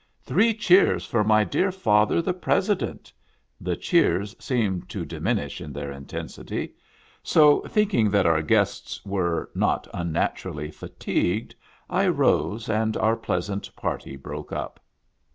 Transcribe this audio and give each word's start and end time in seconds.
"Three 0.23 0.55
cheers 0.55 1.05
for 1.05 1.23
my 1.23 1.43
dear 1.43 1.71
father, 1.71 2.23
the 2.23 2.33
President!" 2.33 3.13
The 3.67 3.75
cheers 3.75 4.35
seemed 4.39 4.89
to 4.89 5.05
diminish 5.05 5.61
in 5.61 5.71
their 5.73 5.91
intensity; 5.91 6.73
so, 7.21 7.59
thinking 7.67 8.09
that 8.09 8.25
our 8.25 8.41
guests 8.41 8.99
were 9.05 9.51
(not 9.53 9.87
unnaturally) 9.93 10.71
fatigued, 10.71 11.53
I 11.87 12.07
rose, 12.07 12.67
and 12.67 12.97
our 12.97 13.15
pleasant 13.15 13.75
party 13.75 14.15
broke 14.15 14.51
up. 14.51 14.79